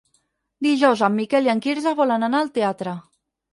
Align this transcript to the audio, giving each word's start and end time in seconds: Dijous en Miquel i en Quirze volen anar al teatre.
Dijous 0.67 1.03
en 1.09 1.13
Miquel 1.19 1.51
i 1.51 1.53
en 1.55 1.63
Quirze 1.67 1.95
volen 2.01 2.29
anar 2.31 2.43
al 2.47 2.53
teatre. 2.59 2.99